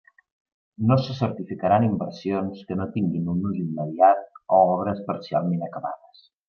No 0.91 0.95
se 1.07 1.13
certificaran 1.17 1.85
inversions 1.89 2.65
que 2.71 2.79
no 2.81 2.89
tinguin 2.97 3.31
un 3.37 3.47
ús 3.53 3.63
immediat 3.67 4.27
o 4.59 4.67
obres 4.75 5.09
parcialment 5.13 5.67
acabades. 5.73 6.31